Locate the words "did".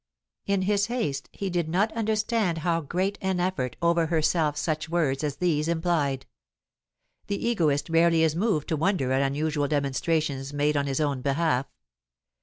1.51-1.69